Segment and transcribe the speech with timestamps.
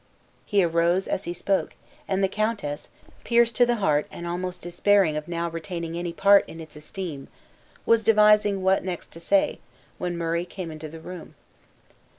[0.47, 1.75] He arose as he spoke,
[2.07, 2.89] and the countess,
[3.23, 7.27] pierced to the heart, and almost despairing of now retaining any part in its esteem,
[7.85, 9.59] was devising what next to say,
[9.99, 11.35] when Murray came into the room.